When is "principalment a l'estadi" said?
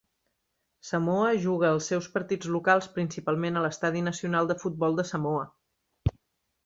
2.95-4.01